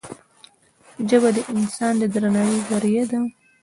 [1.09, 3.19] ژبه د انسان د درناوي زریعه ده